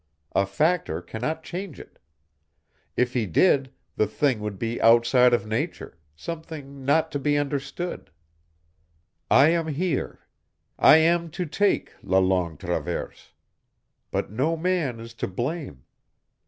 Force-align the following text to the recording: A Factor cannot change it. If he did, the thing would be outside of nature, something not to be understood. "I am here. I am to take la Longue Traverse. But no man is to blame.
A 0.31 0.47
Factor 0.47 0.99
cannot 0.99 1.43
change 1.43 1.79
it. 1.79 1.99
If 2.97 3.13
he 3.13 3.27
did, 3.27 3.71
the 3.97 4.07
thing 4.07 4.39
would 4.39 4.57
be 4.57 4.81
outside 4.81 5.31
of 5.31 5.45
nature, 5.45 5.95
something 6.15 6.83
not 6.83 7.11
to 7.11 7.19
be 7.19 7.37
understood. 7.37 8.09
"I 9.29 9.49
am 9.49 9.67
here. 9.67 10.21
I 10.79 10.97
am 10.97 11.29
to 11.37 11.45
take 11.45 11.93
la 12.01 12.17
Longue 12.17 12.57
Traverse. 12.57 13.33
But 14.09 14.31
no 14.31 14.57
man 14.57 14.99
is 14.99 15.13
to 15.13 15.27
blame. 15.27 15.83